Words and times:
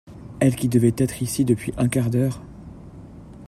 Elle 0.39 0.55
qui 0.55 0.67
devait 0.67 0.95
être 0.97 1.21
ici 1.21 1.45
depuis 1.45 1.73
un 1.77 1.87
quart 1.87 2.09
d'heure… 2.09 2.41